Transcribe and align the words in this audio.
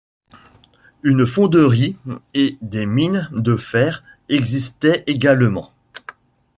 Une 1.03 1.27
fonderie 1.27 1.95
et 2.33 2.57
des 2.63 2.87
mines 2.87 3.29
de 3.33 3.55
fer 3.55 4.03
existaient 4.29 5.03
également. 5.05 5.71